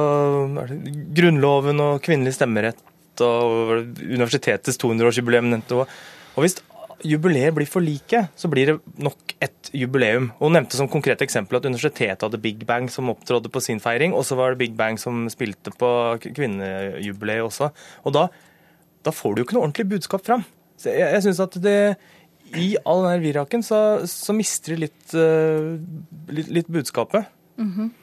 er 0.63 0.73
Grunnloven 1.15 1.83
og 1.83 1.99
kvinnelig 2.03 2.35
stemmerett 2.35 2.85
og 3.23 3.71
universitetets 3.99 4.79
200-årsjubileum 4.79 5.49
nevnte 5.51 5.75
også. 5.75 5.99
Og 6.37 6.45
hvis 6.45 6.55
jubileer 7.05 7.53
blir 7.55 7.69
for 7.69 7.83
like, 7.83 8.21
så 8.35 8.49
blir 8.51 8.71
det 8.71 8.75
nok 8.99 9.33
et 9.43 9.71
jubileum. 9.75 10.29
Og 10.39 10.47
Hun 10.47 10.57
nevnte 10.57 10.79
som 10.79 10.89
konkret 10.91 11.21
eksempel 11.25 11.59
at 11.59 11.65
universitetet 11.67 12.25
hadde 12.25 12.41
Big 12.43 12.65
Bang 12.67 12.89
som 12.91 13.11
opptrådte 13.13 13.51
på 13.53 13.61
sin 13.63 13.81
feiring, 13.83 14.13
og 14.13 14.25
så 14.27 14.37
var 14.39 14.53
det 14.53 14.61
Big 14.61 14.77
Bang 14.77 14.99
som 14.99 15.27
spilte 15.31 15.73
på 15.75 15.89
kvinnejubileet 16.27 17.45
også. 17.45 17.71
Og 18.03 18.15
da, 18.15 18.27
da 19.05 19.15
får 19.15 19.35
du 19.35 19.41
jo 19.41 19.47
ikke 19.47 19.57
noe 19.57 19.67
ordentlig 19.67 19.89
budskap 19.95 20.25
fram. 20.25 20.45
Så 20.79 20.93
jeg, 20.93 21.07
jeg 21.15 21.25
synes 21.27 21.43
at 21.43 21.59
det 21.63 21.79
i 22.57 22.69
all 22.87 23.03
den 23.05 23.23
viraken 23.23 23.63
så, 23.63 24.01
så 24.09 24.33
mister 24.33 24.73
de 24.73 24.87
litt, 24.87 25.03
uh, 25.13 25.77
litt, 26.33 26.49
litt 26.59 26.71
budskapet. 26.71 27.29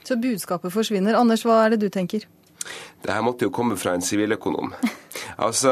Så 0.04 0.16
budskapet 0.20 0.72
forsvinner. 0.72 1.16
Anders, 1.16 1.44
hva 1.46 1.62
er 1.64 1.74
det 1.74 1.86
du 1.86 1.88
tenker? 1.92 2.26
Det 3.02 3.12
her 3.12 3.24
måtte 3.24 3.46
jo 3.46 3.52
komme 3.54 3.78
fra 3.80 3.94
en 3.96 4.04
siviløkonom. 4.04 4.74
Altså, 5.42 5.70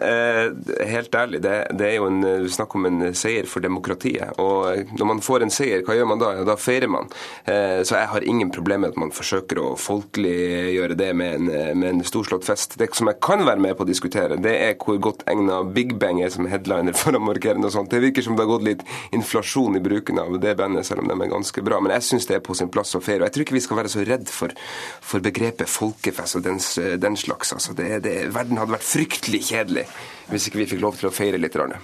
eh, 0.00 0.86
helt 0.88 1.14
ærlig, 1.14 1.42
det, 1.44 1.54
det 1.76 1.88
er 1.88 1.96
jo 1.98 2.08
en, 2.08 2.22
du 2.22 2.48
snakk 2.52 2.74
om 2.78 2.86
en 2.88 3.12
seier 3.16 3.48
for 3.50 3.64
demokratiet. 3.64 4.38
Og 4.40 4.92
når 4.96 5.08
man 5.08 5.20
får 5.24 5.44
en 5.44 5.52
seier, 5.52 5.82
hva 5.84 5.96
gjør 5.96 6.08
man 6.08 6.22
da? 6.22 6.30
Ja, 6.38 6.46
da 6.48 6.56
feirer 6.56 6.88
man. 6.88 7.10
Eh, 7.44 7.82
så 7.84 7.98
jeg 7.98 8.08
har 8.08 8.26
ingen 8.28 8.52
problemer 8.54 8.82
med 8.82 8.94
at 8.94 9.00
man 9.02 9.12
forsøker 9.14 9.60
å 9.60 9.66
folkeliggjøre 9.78 10.96
det 10.98 11.10
med 11.14 11.34
en, 11.36 11.50
eh, 11.52 11.74
med 11.76 11.88
en 11.90 12.04
storslått 12.08 12.46
fest. 12.48 12.78
Det 12.80 12.88
som 12.96 13.10
jeg 13.10 13.20
kan 13.20 13.44
være 13.44 13.60
med 13.60 13.76
på 13.76 13.84
å 13.84 13.90
diskutere, 13.90 14.40
det 14.40 14.54
er 14.64 14.78
hvor 14.80 14.98
godt 14.98 15.22
egna 15.28 15.60
Big 15.62 15.94
Bang 16.00 16.22
er 16.22 16.32
som 16.32 16.48
headliner 16.50 16.96
for 17.02 17.12
å 17.12 17.20
markere 17.22 17.60
noe 17.60 17.70
sånt. 17.70 17.92
Det 17.92 18.00
virker 18.00 18.24
som 18.24 18.36
det 18.36 18.46
har 18.46 18.52
gått 18.54 18.66
litt 18.70 18.86
inflasjon 19.12 19.76
i 19.76 19.84
bruken 19.84 20.18
av 20.18 20.40
det 20.40 20.56
bandet, 20.56 20.88
selv 20.88 21.04
om 21.04 21.12
de 21.12 21.18
er 21.20 21.34
ganske 21.34 21.62
bra. 21.62 21.80
Men 21.84 21.94
jeg 21.98 22.08
syns 22.08 22.26
det 22.30 22.40
er 22.40 22.44
på 22.44 22.56
sin 22.56 22.72
plass 22.72 22.96
å 22.96 23.02
feire. 23.04 23.22
Og 23.22 23.28
jeg 23.28 23.36
tror 23.36 23.46
ikke 23.46 23.60
vi 23.60 23.66
skal 23.68 23.82
være 23.82 23.92
så 23.92 24.06
redd 24.08 24.32
for, 24.32 24.56
for 25.04 25.20
begrepet 25.20 25.68
folkefest 25.68 26.40
og 26.40 26.48
den, 26.48 26.58
den 27.04 27.20
slags. 27.20 27.52
Altså, 27.52 27.76
det, 27.76 28.02
det, 28.08 28.16
verden 28.32 28.56
hadde 28.56 28.78
vært 28.78 28.88
fryktelig 28.88 29.01
kjedelig 29.06 29.86
hvis 30.32 30.48
ikke 30.48 30.62
vi 30.62 30.68
fikk 30.70 30.82
lov 30.82 30.96
til 30.96 31.10
å 31.10 31.14
feire 31.14 31.40
litt. 31.40 31.56
Rane. 31.58 31.78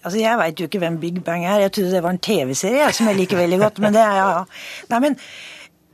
Altså, 0.00 0.18
Jeg 0.20 0.38
veit 0.40 0.60
jo 0.60 0.68
ikke 0.68 0.80
hvem 0.80 0.98
Big 1.00 1.22
Bang 1.24 1.44
er. 1.44 1.66
Jeg 1.66 1.72
trodde 1.76 1.92
det 1.92 2.02
var 2.02 2.14
en 2.14 2.22
TV-serie 2.22 2.92
som 2.96 3.10
jeg 3.10 3.18
liker 3.18 3.36
veldig 3.36 3.58
godt. 3.60 3.80
Men 3.84 3.96
det 3.96 4.00
er 4.00 4.16
ja. 4.16 4.44
Nei, 4.92 5.00
men 5.04 5.18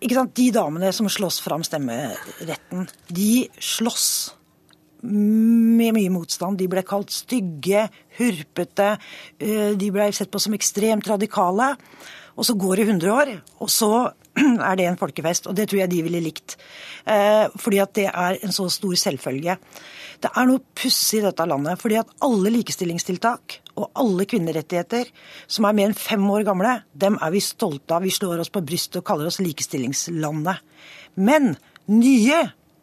ikke 0.00 0.18
sant, 0.18 0.34
De 0.36 0.50
damene 0.54 0.92
som 0.92 1.08
slåss 1.10 1.40
fram 1.42 1.64
stemmeretten, 1.66 2.86
de 3.08 3.48
slåss 3.58 4.08
med 5.06 5.94
mye 5.96 6.12
motstand. 6.12 6.58
De 6.60 6.68
ble 6.70 6.84
kalt 6.86 7.10
stygge, 7.14 7.86
hurpete, 8.18 8.96
eh, 9.40 9.72
de 9.78 9.90
ble 9.90 10.10
sett 10.12 10.30
på 10.30 10.40
som 10.42 10.54
ekstremt 10.56 11.08
radikale. 11.08 11.74
Og 12.36 12.44
så 12.44 12.54
går 12.54 12.76
det 12.76 12.88
100 12.88 13.12
år, 13.12 13.42
og 13.60 13.70
så 13.72 14.12
er 14.70 14.78
det 14.78 14.88
en 14.88 14.98
folkefest. 15.00 15.48
Og 15.50 15.56
det 15.56 15.68
tror 15.70 15.82
jeg 15.82 15.92
de 15.92 16.02
ville 16.06 16.22
likt. 16.24 16.56
Eh, 17.08 17.46
fordi 17.60 17.80
at 17.82 17.94
det 17.98 18.08
er 18.10 18.40
en 18.40 18.54
så 18.54 18.68
stor 18.72 18.96
selvfølge. 19.00 19.56
Det 20.22 20.32
er 20.32 20.48
noe 20.48 20.62
pussig 20.76 21.20
i 21.20 21.24
dette 21.26 21.46
landet. 21.48 21.80
fordi 21.80 21.98
at 22.00 22.12
alle 22.24 22.52
likestillingstiltak 22.54 23.60
og 23.76 23.90
alle 24.00 24.24
kvinnerettigheter 24.28 25.10
som 25.46 25.66
er 25.68 25.76
mer 25.76 25.90
enn 25.90 25.98
fem 25.98 26.24
år 26.30 26.46
gamle, 26.48 26.80
dem 26.94 27.18
er 27.20 27.34
vi 27.34 27.42
stolte 27.44 27.96
av. 27.96 28.06
Vi 28.06 28.14
slår 28.14 28.40
oss 28.44 28.52
på 28.52 28.64
brystet 28.64 29.02
og 29.02 29.08
kaller 29.08 29.28
oss 29.28 29.42
likestillingslandet. 29.44 30.62
Men 31.16 31.56
nye 31.86 32.40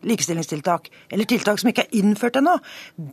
likestillingstiltak, 0.08 0.90
eller 1.14 1.28
tiltak 1.30 1.62
som 1.62 1.70
ikke 1.72 1.86
er 1.86 2.00
innført 2.00 2.40
ennå, 2.40 2.56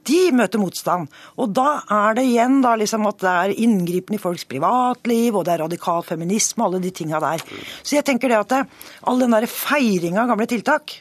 de 0.08 0.20
møter 0.36 0.62
motstand. 0.62 1.10
Og 1.40 1.52
da 1.56 1.80
er 1.84 2.18
det 2.18 2.26
igjen 2.28 2.58
da 2.64 2.74
liksom 2.78 3.06
at 3.10 3.20
det 3.22 3.34
er 3.34 3.62
inngripen 3.66 4.16
i 4.16 4.22
folks 4.22 4.46
privatliv, 4.50 5.36
og 5.36 5.46
det 5.46 5.54
er 5.54 5.64
radikal 5.66 6.04
feminisme, 6.06 6.66
alle 6.66 6.82
de 6.82 6.92
tinga 6.94 7.22
der. 7.22 7.44
Så 7.82 7.98
jeg 7.98 8.06
tenker 8.08 8.32
det 8.32 8.40
at 8.40 8.52
det, 8.54 8.64
all 9.08 9.22
den 9.22 9.36
der 9.36 9.48
feiringa 9.50 10.24
av 10.24 10.34
gamle 10.34 10.48
tiltak, 10.50 10.98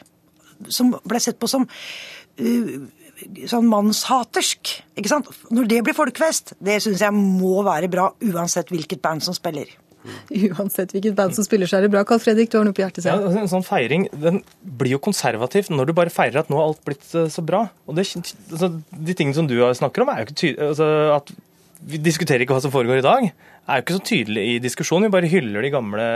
som 0.68 0.94
ble 1.08 1.20
sett 1.22 1.40
på 1.40 1.48
som 1.48 1.66
uh, 1.66 2.72
sånn 3.48 3.68
mannshatersk, 3.68 4.74
ikke 4.98 5.12
sant? 5.12 5.28
Når 5.52 5.68
det 5.68 5.84
blir 5.84 5.96
folkefest, 5.96 6.54
det 6.60 6.80
syns 6.84 7.04
jeg 7.04 7.16
må 7.16 7.60
være 7.66 7.90
bra 7.92 8.10
uansett 8.30 8.72
hvilket 8.72 9.02
band 9.04 9.24
som 9.24 9.36
spiller. 9.36 9.72
Uansett 10.54 10.94
hvilket 10.94 11.14
band 11.18 11.34
som 11.36 11.44
spiller, 11.44 11.68
så 11.68 11.76
er 11.78 11.84
det 11.86 11.90
bra. 11.92 12.04
Carl 12.08 12.20
Fredrik, 12.22 12.48
du 12.52 12.56
har 12.58 12.64
noe 12.64 12.76
på 12.76 12.82
hjertet 12.84 13.04
selv. 13.04 13.26
Ja, 13.28 13.42
en 13.42 13.50
sånn 13.52 13.66
feiring 13.66 14.06
den 14.16 14.40
blir 14.80 14.94
jo 14.96 15.02
konservativt 15.04 15.68
når 15.74 15.90
du 15.90 15.94
bare 15.98 16.12
feirer 16.14 16.40
at 16.44 16.48
nå 16.52 16.56
har 16.60 16.70
alt 16.70 16.82
blitt 16.88 17.04
eh, 17.18 17.28
så 17.32 17.44
bra. 17.44 17.66
Og 17.90 17.98
det, 17.98 18.06
altså, 18.52 18.72
De 18.90 19.16
tingene 19.18 19.36
som 19.36 19.48
du 19.50 19.56
snakker 19.76 20.04
om, 20.06 20.12
er 20.14 20.22
jo 20.24 20.30
ikke 20.30 20.40
tydelig 20.46 20.70
altså, 20.72 20.88
at 21.18 21.32
Vi 21.90 21.96
diskuterer 22.04 22.42
ikke 22.44 22.52
hva 22.56 22.60
som 22.64 22.72
foregår 22.74 22.98
i 23.00 23.04
dag. 23.06 23.28
er 23.70 23.78
jo 23.78 23.84
ikke 23.86 23.94
så 23.98 24.02
tydelig 24.04 24.42
i 24.54 24.56
diskusjonen. 24.60 25.06
Vi 25.08 25.14
bare 25.14 25.28
hyller 25.32 25.62
de 25.64 25.70
gamle 25.72 26.06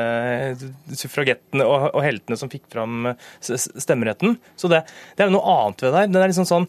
suffragettene 0.98 1.64
og, 1.68 1.86
og 1.94 2.02
heltene 2.04 2.36
som 2.40 2.50
fikk 2.52 2.66
fram 2.72 3.12
s- 3.14 3.68
stemmeretten. 3.84 4.36
Så 4.60 4.68
det, 4.72 4.82
det 5.16 5.24
er 5.24 5.30
jo 5.30 5.36
noe 5.38 5.54
annet 5.58 5.84
ved 5.84 5.92
det 5.94 6.00
her. 6.02 6.10
Det 6.14 6.22
er 6.24 6.32
liksom 6.34 6.48
sånn 6.50 6.66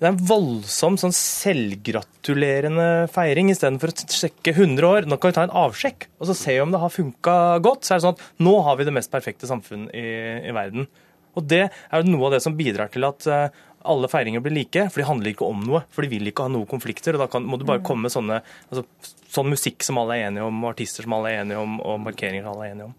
det 0.00 0.06
er 0.08 0.14
en 0.14 0.22
voldsom 0.30 0.94
sånn 0.96 1.12
selvgratulerende 1.12 2.86
feiring 3.12 3.50
istedenfor 3.52 3.92
å 3.92 4.06
sjekke 4.16 4.54
100 4.54 4.86
år. 4.88 5.04
Nå 5.04 5.18
kan 5.20 5.28
vi 5.28 5.36
ta 5.36 5.44
en 5.44 5.58
avsjekk 5.66 6.06
og 6.16 6.30
så 6.30 6.36
se 6.38 6.54
om 6.62 6.72
det 6.72 6.80
har 6.80 6.94
funka 6.94 7.34
godt. 7.60 7.84
Så 7.84 7.92
er 7.92 8.00
det 8.00 8.06
sånn 8.06 8.16
at 8.16 8.40
nå 8.40 8.54
har 8.64 8.78
vi 8.80 8.86
det 8.88 8.94
mest 8.96 9.12
perfekte 9.12 9.50
samfunn 9.50 9.90
i, 9.92 10.06
i 10.48 10.54
verden. 10.56 10.88
Og 11.36 11.44
det 11.52 11.66
er 11.68 12.08
noe 12.08 12.30
av 12.30 12.32
det 12.32 12.40
som 12.46 12.56
bidrar 12.56 12.88
til 12.94 13.04
at 13.10 13.28
uh, 13.28 13.60
alle 13.92 14.08
feiringer 14.08 14.40
blir 14.44 14.56
like, 14.56 14.86
for 14.88 15.02
de 15.02 15.08
handler 15.10 15.34
ikke 15.34 15.52
om 15.52 15.60
noe. 15.68 15.84
For 15.92 16.04
de 16.04 16.14
vil 16.14 16.32
ikke 16.32 16.48
ha 16.48 16.52
noen 16.52 16.68
konflikter. 16.70 17.18
og 17.18 17.26
Da 17.26 17.28
kan, 17.36 17.44
må 17.44 17.60
du 17.60 17.68
bare 17.68 17.84
komme 17.84 18.08
med 18.08 18.16
sånne, 18.16 18.40
altså, 18.72 18.86
sånn 19.30 19.52
musikk 19.52 19.86
som 19.86 20.00
alle 20.02 20.18
er 20.18 20.30
enige 20.30 20.48
om, 20.48 20.64
artister 20.68 21.06
som 21.06 21.14
alle 21.18 21.34
er 21.34 21.44
enige 21.44 21.62
om, 21.62 21.78
og 21.80 22.02
markeringer 22.06 22.50
alle 22.50 22.66
er 22.66 22.74
enige 22.74 22.90
om. 22.90 22.96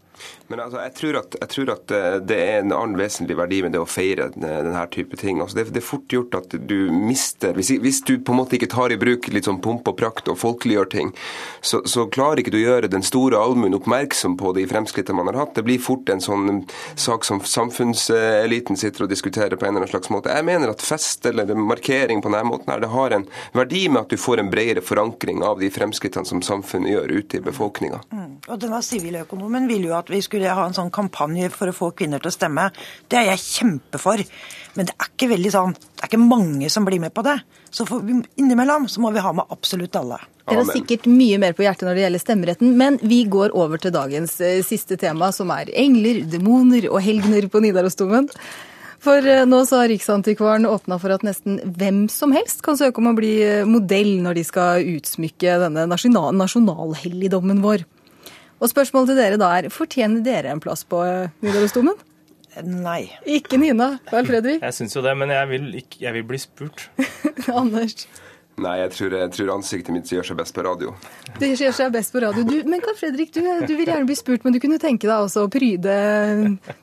Men 0.48 0.60
altså, 0.60 0.82
jeg, 0.84 0.94
tror 0.98 1.18
at, 1.22 1.36
jeg, 1.40 1.50
tror 1.54 1.70
at, 1.72 1.92
eh, 1.96 2.16
det 2.28 2.38
er 2.44 2.58
en 2.60 2.74
annen 2.76 2.98
vesentlig 3.00 3.38
verdi 3.40 3.62
med 3.64 3.74
det 3.76 3.82
å 3.82 3.88
feire 3.88 4.28
denne 4.36 4.84
type 4.92 5.18
ting. 5.20 5.40
Altså, 5.42 5.58
det, 5.58 5.70
det, 5.72 5.80
er 5.80 5.88
fort 5.88 6.12
gjort 6.12 6.36
at 6.42 6.56
du 6.68 6.92
mister 6.92 7.56
hvis, 7.56 7.72
hvis, 7.82 8.02
du 8.08 8.18
på 8.20 8.34
en 8.34 8.42
måte 8.42 8.58
ikke 8.58 8.70
tar 8.72 8.92
i 8.92 9.00
bruk 9.00 9.30
litt 9.32 9.48
sånn 9.48 9.62
pomp 9.64 9.88
og 9.88 9.98
prakt 10.00 10.28
og 10.32 10.40
folkeliggjør 10.42 10.92
ting, 10.92 11.14
så, 11.64 11.82
så, 11.88 12.08
klarer 12.12 12.44
ikke 12.44 12.54
du 12.54 12.60
å 12.60 12.66
gjøre 12.66 12.92
den 12.92 13.06
store 13.06 13.40
allmuen 13.40 13.78
oppmerksom 13.78 14.36
på 14.40 14.52
de 14.58 14.66
fremskrittene 14.68 15.22
man 15.22 15.32
har 15.32 15.46
hatt. 15.46 15.56
Det 15.56 15.66
blir 15.68 15.80
fort 15.82 16.10
en 16.12 16.24
sånn 16.24 16.66
sak 17.00 17.26
som 17.28 17.40
samfunnseliten 17.40 18.80
sitter 18.80 19.08
og 19.08 19.14
diskuterer 19.14 19.56
på 19.56 19.66
en 19.68 19.76
eller 19.76 19.86
annen 19.86 19.94
slags 19.94 20.12
måte. 20.12 20.36
Jeg 20.36 20.48
mener 20.48 20.74
at 20.74 20.84
fest 20.84 21.26
eller 21.30 21.56
markering 21.56 22.20
på 22.24 22.32
denne 22.34 22.50
måten 22.50 22.74
her, 22.74 22.84
det 22.84 22.92
har 22.92 23.16
en 23.16 23.28
verdi 23.56 23.86
med 23.88 24.04
at 24.04 24.12
du 24.12 24.20
får 24.20 24.44
en 24.44 24.52
bredere 24.52 24.84
forankring 24.84 25.46
av 25.48 25.64
de 25.64 25.72
fremskrittene 25.72 26.21
som 26.28 26.42
samfunnet 26.46 26.94
gjør 26.94 27.14
ute 27.20 27.40
i 27.40 27.44
befolkninga. 27.46 28.02
Mm. 28.12 28.34
Og 28.48 28.60
denne 28.62 28.82
siviløkonomen 28.86 29.70
ville 29.70 29.92
jo 29.92 29.98
at 29.98 30.12
vi 30.12 30.22
skulle 30.26 30.52
ha 30.52 30.66
en 30.68 30.78
sånn 30.78 30.92
kampanje 30.94 31.52
for 31.54 31.72
å 31.72 31.76
få 31.76 31.92
kvinner 31.98 32.22
til 32.22 32.32
å 32.32 32.36
stemme. 32.36 32.70
Det 33.12 33.20
er 33.20 33.32
jeg 33.32 33.44
kjempefor. 33.46 34.24
Men 34.78 34.90
det 34.90 34.96
er 34.98 35.10
ikke 35.12 35.32
veldig 35.34 35.54
sånn, 35.54 35.76
det 35.76 36.04
er 36.06 36.12
ikke 36.12 36.22
mange 36.24 36.70
som 36.74 36.88
blir 36.88 37.02
med 37.04 37.14
på 37.16 37.26
det. 37.28 37.38
Så 37.72 37.88
for, 37.88 38.04
innimellom 38.40 38.88
så 38.92 39.04
må 39.04 39.12
vi 39.16 39.24
ha 39.24 39.34
med 39.36 39.52
absolutt 39.54 39.96
alle. 40.00 40.20
Dere 40.42 40.64
har 40.64 40.74
sikkert 40.74 41.06
mye 41.08 41.38
mer 41.40 41.54
på 41.56 41.64
hjertet 41.64 41.86
når 41.88 41.96
det 41.96 42.04
gjelder 42.06 42.24
stemmeretten, 42.24 42.74
men 42.80 42.98
vi 43.04 43.22
går 43.32 43.54
over 43.58 43.80
til 43.80 43.94
dagens 43.96 44.34
eh, 44.44 44.60
siste 44.66 44.98
tema, 45.00 45.30
som 45.36 45.52
er 45.54 45.72
engler, 45.80 46.24
demoner 46.28 46.90
og 46.92 47.00
helgener 47.06 47.48
på 47.52 47.62
Nidarosdomen. 47.64 48.28
For 49.02 49.26
eh, 49.26 49.46
nå 49.50 49.64
så 49.66 49.82
har 49.82 49.90
Riksantikvaren 49.90 50.68
åpna 50.70 51.00
for 51.02 51.14
at 51.16 51.24
nesten 51.26 51.58
hvem 51.78 52.04
som 52.12 52.36
helst 52.36 52.62
kan 52.66 52.78
søke 52.78 53.02
om 53.02 53.10
å 53.10 53.16
bli 53.18 53.34
eh, 53.42 53.64
modell 53.66 54.20
når 54.22 54.38
de 54.38 54.46
skal 54.46 54.86
utsmykke 54.94 55.58
denne 55.64 55.88
nasjonal 55.90 56.36
nasjonalhelligdommen 56.38 57.64
vår. 57.66 57.88
Og 58.62 58.70
spørsmålet 58.70 59.12
til 59.12 59.22
dere 59.24 59.42
da 59.42 59.50
er, 59.58 59.72
fortjener 59.74 60.22
dere 60.26 60.54
en 60.54 60.62
plass 60.62 60.86
på 60.86 61.02
eh, 61.08 61.34
Nidarosdomen? 61.42 61.98
Nei. 62.62 63.08
Ikke 63.26 63.58
Nina. 63.58 63.96
Vel, 64.12 64.28
Fredrik? 64.28 64.62
Jeg 64.62 64.76
syns 64.76 64.94
jo 64.94 65.02
det, 65.06 65.16
men 65.18 65.32
jeg 65.34 65.50
vil, 65.50 65.70
ikke, 65.82 66.02
jeg 66.04 66.18
vil 66.20 66.28
bli 66.28 66.42
spurt. 66.42 66.90
Anders? 67.62 68.06
Nei, 68.62 68.76
jeg 68.84 68.92
tror, 68.94 69.16
jeg 69.18 69.32
tror, 69.34 69.52
ansiktet 69.56 69.96
mitt 69.96 70.10
gjør 70.12 70.28
seg 70.28 70.38
best 70.38 70.54
på 70.54 70.64
radio. 70.66 70.94
Det 71.40 71.50
gjør 71.56 71.74
seg 71.74 71.94
best 71.96 72.14
på 72.14 72.22
radio. 72.22 72.44
Du, 72.46 72.54
men 72.70 72.84
Karl 72.84 72.98
Fredrik, 73.00 73.32
du, 73.34 73.42
du, 73.42 73.74
vil 73.74 73.90
gjerne 73.90 74.06
bli 74.10 74.18
spurt, 74.20 74.46
men 74.46 74.54
du 74.54 74.60
kunne 74.62 74.78
tenke 74.82 75.10
deg 75.10 75.26
også 75.26 75.48
å 75.48 75.52
pryde 75.52 75.96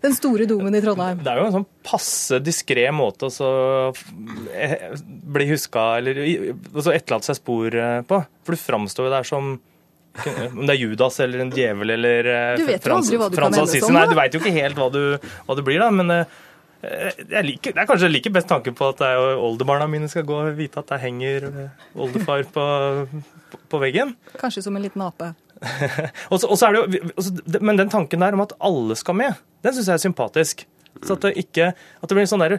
den 0.02 0.16
store 0.16 0.48
domen 0.50 0.74
i 0.74 0.82
Trondheim? 0.82 1.22
Det 1.22 1.30
er 1.32 1.40
jo 1.42 1.46
en 1.50 1.56
sånn 1.60 1.68
passe 1.86 2.40
diskré 2.42 2.88
måte 2.94 3.30
å 3.30 3.52
eh, 4.52 4.90
bli 5.06 5.48
huska 5.52 5.86
eller 6.00 6.20
etterlate 6.24 7.30
seg 7.30 7.38
spor 7.38 7.78
eh, 7.78 8.02
på. 8.08 8.20
For 8.46 8.58
du 8.58 8.64
framstår 8.64 9.08
jo 9.08 9.14
der 9.14 9.28
som 9.28 9.56
om 10.18 10.64
det 10.66 10.72
er 10.72 10.80
Judas 10.80 11.20
eller 11.22 11.44
en 11.44 11.50
djevel 11.54 11.94
eller 11.94 12.26
eh, 12.26 12.52
Du 12.58 12.66
vet 12.66 12.82
jo 12.82 12.96
aldri 12.96 13.18
hva 13.20 13.28
du 13.30 13.38
Frans 13.38 13.54
kan 13.54 13.68
ende 13.68 13.82
som. 13.84 13.94
Nei, 13.94 14.06
du 14.10 14.16
veit 14.18 14.34
jo 14.34 14.42
ikke 14.42 14.54
helt 14.56 14.80
hva 14.80 14.88
du, 14.90 15.02
hva 15.46 15.54
du 15.54 15.62
blir, 15.62 15.78
da. 15.78 15.92
Men 15.94 16.26
liker, 16.82 17.74
det 17.74 17.82
er 17.82 17.88
kanskje 17.88 18.10
like 18.10 18.30
best 18.34 18.48
tanke 18.50 18.72
på 18.76 18.92
at 18.92 19.02
oldebarna 19.02 19.88
mine 19.90 20.08
skal 20.10 20.26
gå 20.28 20.36
og 20.44 20.56
vite 20.58 20.78
at 20.78 20.92
der 20.92 21.02
henger 21.02 21.48
eh, 21.48 21.84
oldefar 21.98 22.44
på, 22.54 22.64
på 23.68 23.80
veggen. 23.82 24.14
Kanskje 24.38 24.62
som 24.68 24.78
en 24.78 24.84
liten 24.86 25.02
ape. 25.02 25.32
og 26.30 26.38
så, 26.38 26.68
er 26.68 26.76
det 26.76 27.00
jo, 27.02 27.58
men 27.58 27.80
den 27.80 27.90
tanken 27.90 28.22
der 28.22 28.36
om 28.36 28.44
at 28.46 28.54
alle 28.62 28.94
skal 28.98 29.18
med, 29.18 29.40
den 29.66 29.74
syns 29.74 29.90
jeg 29.90 29.98
er 29.98 30.04
sympatisk. 30.06 30.66
Så 31.02 31.14
at 31.14 31.26
det 31.26 31.36
ikke 31.38 31.72
at 31.74 32.10
det 32.10 32.16
blir 32.16 32.26
sånn 32.30 32.42
der, 32.42 32.58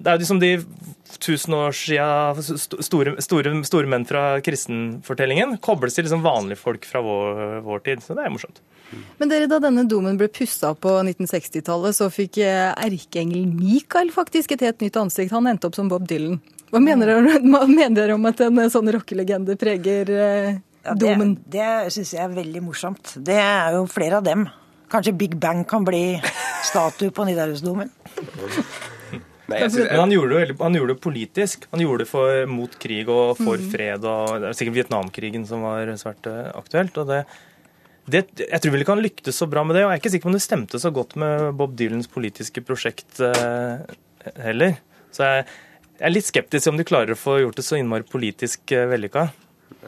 Det 0.00 0.08
er 0.08 0.16
jo 0.16 0.22
liksom 0.22 0.40
de 0.40 0.54
tusen 1.20 1.54
år 1.54 1.74
siden 1.76 2.60
store, 2.62 3.16
store, 3.20 3.54
store, 3.66 3.88
menn 3.90 4.06
fra 4.08 4.24
kristenfortellingen 4.44 5.58
kobles 5.62 5.96
til 5.96 6.06
liksom 6.06 6.22
vanlige 6.24 6.60
folk 6.60 6.86
fra 6.88 7.02
vår, 7.04 7.60
vår, 7.66 7.82
tid. 7.84 8.04
Så 8.04 8.16
det 8.16 8.24
er 8.24 8.32
morsomt. 8.32 8.62
Men 9.20 9.30
dere, 9.30 9.48
Da 9.50 9.60
denne 9.62 9.84
domen 9.86 10.16
ble 10.18 10.30
pussa 10.32 10.72
på 10.74 10.96
1960-tallet, 11.02 11.98
så 11.98 12.08
fikk 12.10 12.40
erkeengelen 12.42 13.52
Michael 13.58 14.00
Mikael 14.00 14.14
faktisk 14.14 14.52
et 14.52 14.64
helt 14.64 14.80
nytt 14.80 14.96
ansikt. 14.96 15.32
Han 15.32 15.46
endte 15.50 15.68
opp 15.68 15.76
som 15.78 15.88
Bob 15.90 16.06
Dylan. 16.08 16.40
Hva 16.70 16.80
mener 16.82 17.10
dere, 17.10 17.40
hva 17.42 17.64
mener 17.66 17.96
dere 17.96 18.16
om 18.16 18.26
at 18.30 18.40
en 18.46 18.62
sånn 18.70 18.90
rockelegende 18.94 19.56
preger 19.58 20.10
eh, 20.14 20.60
ja, 20.86 20.94
domen? 20.94 21.34
Det, 21.42 21.58
det 21.58 21.94
syns 21.96 22.14
jeg 22.14 22.22
er 22.24 22.36
veldig 22.36 22.62
morsomt. 22.62 23.16
Det 23.18 23.38
er 23.42 23.74
jo 23.76 23.84
flere 23.90 24.20
av 24.20 24.26
dem. 24.26 24.46
Kanskje 24.90 25.14
Big 25.18 25.36
Bang 25.38 25.64
kan 25.68 25.84
bli 25.86 26.20
statue 26.66 27.10
på 27.14 27.26
Nidarosdomen? 27.26 27.90
Nei, 29.50 29.60
synes, 29.66 29.90
han 29.98 30.12
gjorde, 30.14 30.40
det, 30.40 30.56
han 30.60 30.76
gjorde, 30.78 30.94
det, 30.94 31.02
politisk. 31.02 31.64
Han 31.72 31.82
gjorde 31.82 32.04
det 32.04 32.10
for, 32.10 32.42
mot 32.50 32.74
krig 32.82 33.08
og 33.10 33.38
for 33.40 33.58
mm. 33.58 33.70
fred. 33.72 34.06
og 34.06 34.34
Det 34.42 34.50
er 34.50 34.58
sikkert 34.58 34.76
Vietnamkrigen 34.78 35.46
som 35.48 35.64
var 35.66 35.90
svært 36.00 36.28
eh, 36.30 36.50
aktuelt. 36.54 37.00
og 37.02 37.10
det, 37.10 37.24
det, 38.10 38.22
jeg 38.44 38.62
tror 38.62 38.74
vel 38.74 38.84
ikke 38.84 38.96
han 38.96 39.04
lyktes 39.04 39.42
så 39.42 39.48
bra 39.50 39.64
med 39.66 39.76
det, 39.76 39.84
og 39.84 39.90
jeg 39.90 39.98
er 39.98 40.02
ikke 40.02 40.14
sikker 40.14 40.28
på 40.28 40.32
om 40.32 40.38
det 40.38 40.44
stemte 40.44 40.82
så 40.82 40.94
godt 40.94 41.16
med 41.20 41.50
Bob 41.58 41.74
Dylans 41.78 42.10
politiske 42.10 42.62
prosjekt 42.66 43.20
eh, 43.26 43.82
heller. 44.44 44.78
Så 45.14 45.26
jeg, 45.26 45.46
jeg, 45.98 46.06
er 46.08 46.14
litt 46.14 46.30
skeptisk 46.30 46.70
om 46.70 46.78
de 46.80 46.86
klarer 46.86 47.16
å 47.16 47.20
få 47.20 47.40
gjort 47.42 47.58
det 47.58 47.66
så 47.66 47.80
innmari 47.80 48.06
politisk 48.08 48.76
eh, 48.76 48.88
vellykka. 48.90 49.28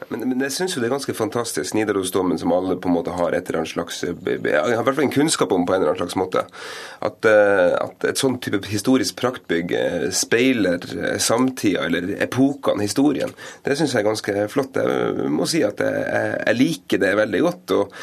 Men, 0.09 0.23
men, 0.25 0.39
jeg 0.47 0.53
syns 0.55 0.73
jo 0.73 0.81
det 0.81 0.87
er 0.87 0.95
ganske 0.95 1.13
fantastisk, 1.13 1.75
Nidarosdomen, 1.77 2.39
som 2.41 2.53
alle 2.55 2.75
på 2.81 2.89
en 2.89 2.95
måte 2.95 3.13
har 3.13 3.35
et 3.35 3.49
eller 3.49 3.61
annet 3.61 3.73
slags 3.75 4.01
har 4.03 4.71
i 4.71 4.77
hvert 4.87 4.95
fall 4.97 5.05
en 5.05 5.13
kunnskap 5.13 5.53
om 5.53 5.67
på 5.67 5.75
en 5.75 5.83
eller 5.83 5.93
annen 5.93 6.01
slags 6.01 6.17
måte. 6.17 6.43
At, 7.05 7.27
eh, 7.29 7.73
at 7.77 8.07
et 8.09 8.21
sånn 8.21 8.39
type 8.41 8.63
historisk 8.71 9.17
praktbygg 9.19 9.73
eh, 9.77 10.07
speiler 10.15 10.81
eh, 10.97 11.19
samtida, 11.21 11.85
eller 11.85 12.15
epokene, 12.25 12.85
historien. 12.87 13.33
Det 13.65 13.77
syns 13.77 13.93
jeg 13.93 14.01
er 14.01 14.07
ganske 14.07 14.47
flott. 14.53 14.81
Jeg 14.81 15.29
må 15.33 15.47
si 15.49 15.61
at 15.65 15.81
jeg, 15.83 16.33
jeg, 16.39 16.57
liker 16.57 17.03
det 17.03 17.13
veldig 17.19 17.43
godt. 17.45 17.75
Og 17.77 17.95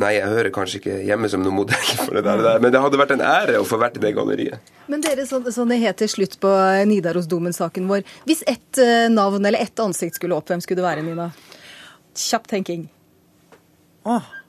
nei, 0.00 0.12
jeg 0.16 0.34
hører 0.34 0.52
kanskje 0.54 0.80
ikke 0.80 0.98
hjemme 1.06 1.30
som 1.30 1.44
noen 1.44 1.60
modell 1.62 1.94
for 2.00 2.18
det 2.18 2.24
der, 2.26 2.60
men 2.62 2.74
det 2.74 2.82
hadde 2.82 3.00
vært 3.00 3.14
en 3.14 3.24
ære 3.24 3.60
å 3.60 3.66
få 3.66 3.78
vært 3.80 3.98
i 4.00 4.04
det 4.04 4.14
galleriet. 4.16 4.74
Men 4.90 5.02
dere, 5.04 5.22
sånn, 5.28 5.46
sånn 5.54 5.70
det 5.70 5.78
het 5.84 6.00
til 6.02 6.10
slutt 6.10 6.38
på 6.42 6.50
Nidarosdomen-saken 6.90 7.86
vår. 7.90 8.02
Hvis 8.26 8.42
ett 8.50 8.80
navn 9.12 9.44
eller 9.46 9.62
ett 9.62 9.82
ansikt 9.82 10.18
skulle 10.18 10.34
opp, 10.34 10.48
hvem 10.50 10.62
skulle 10.64 10.80
det 10.80 10.88
være, 10.88 11.04
Nina? 11.06 11.19
Kjapp 12.14 12.46
tenking. 12.46 12.88
Åh. 14.04 14.39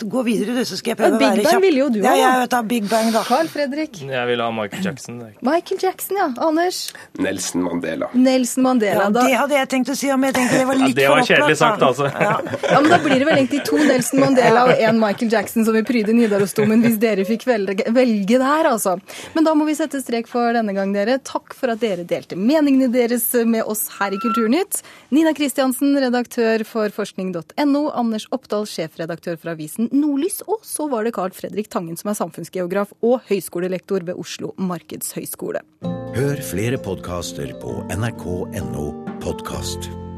Gå 0.00 0.22
videre, 0.26 0.54
du, 0.56 0.64
så 0.68 0.76
skal 0.78 0.92
jeg 0.92 0.98
prøve 1.00 1.16
å 1.16 1.20
være 1.20 1.40
kjapp. 1.40 1.44
Big 1.44 1.50
Bang 1.50 1.62
ville 1.64 1.80
jo 1.80 1.88
du 1.92 1.98
ha. 2.02 2.12
Ja, 2.12 2.14
jeg 2.20 2.42
vet 2.42 2.52
da, 2.54 2.60
Big 2.70 2.88
Bang, 2.90 3.10
da. 3.14 3.22
Carl 3.26 3.48
Fredrik. 3.52 4.00
Jeg 4.04 4.28
vil 4.30 4.42
ha 4.44 4.48
Michael 4.54 4.84
Jackson. 4.84 5.20
Michael 5.46 5.80
Jackson, 5.82 6.18
ja. 6.20 6.28
Anders? 6.46 6.80
Nelson 7.18 7.64
Mandela. 7.64 8.10
Nelson 8.12 8.66
Mandela. 8.66 9.06
Ja, 9.06 9.10
det 9.14 9.36
hadde 9.38 9.58
jeg 9.58 9.70
tenkt 9.74 9.92
å 9.92 9.96
si, 9.98 10.10
om 10.12 10.26
jeg 10.26 10.36
tenkte 10.36 10.60
det 10.60 10.68
var 10.68 10.80
litt 10.80 10.92
ja, 10.92 10.98
det 11.00 11.08
var 11.12 11.28
kjedelig 11.28 11.58
sagt, 11.60 11.84
altså. 11.86 12.08
Ja. 12.10 12.36
ja. 12.42 12.80
men 12.80 12.90
Da 12.92 13.00
blir 13.02 13.16
det 13.22 13.28
vel 13.28 13.40
egentlig 13.40 13.62
to 13.68 13.78
Nelson 13.80 14.22
Mandela 14.24 14.66
og 14.68 14.84
én 14.88 15.00
Michael 15.00 15.32
Jackson 15.32 15.66
som 15.66 15.76
vil 15.76 15.86
pryde 15.88 16.14
Nidarosdomen, 16.16 16.84
hvis 16.84 16.98
dere 17.02 17.26
fikk 17.28 17.46
velge, 17.48 17.86
velge 17.94 18.40
der, 18.42 18.70
altså. 18.72 18.96
Men 19.36 19.48
da 19.48 19.54
må 19.58 19.68
vi 19.68 19.76
sette 19.78 20.02
strek 20.02 20.30
for 20.30 20.54
denne 20.56 20.74
gang, 20.76 20.94
dere. 20.96 21.18
Takk 21.24 21.56
for 21.56 21.72
at 21.72 21.82
dere 21.82 22.06
delte 22.08 22.38
meningene 22.38 22.90
deres 22.92 23.28
med 23.46 23.64
oss 23.68 23.86
her 23.98 24.14
i 24.16 24.20
Kulturnytt. 24.20 24.82
Nina 25.14 25.32
Kristiansen, 25.36 25.96
redaktør 26.02 26.64
for 26.68 26.92
forskning.no. 26.94 27.84
Anders 27.90 28.26
Oppdal, 28.34 28.66
sjefredaktør 28.68 29.38
for 29.40 29.54
avisen 29.70 29.88
Nordlys 29.92 30.42
og 30.46 30.64
så 30.66 30.88
var 30.90 31.04
det 31.04 31.14
Carl 31.14 31.32
Fredrik 31.32 31.70
Tangen 31.70 31.96
som 31.96 32.10
er 32.10 32.18
samfunnsgeograf 32.18 32.92
og 33.02 33.20
høyskolelektor 33.28 34.04
ved 34.04 34.18
Oslo 34.18 34.54
markedshøgskole. 34.58 35.62
Hør 36.16 36.42
flere 36.42 36.78
podkaster 36.78 37.54
på 37.60 37.80
nrk.no 37.94 38.90
podkast. 39.22 40.09